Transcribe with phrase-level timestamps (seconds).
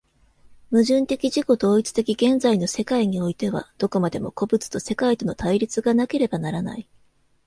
[0.71, 6.89] 矛盾的自己同一的現在の世界においては、どこまでも個物と世界との対立がなければならない。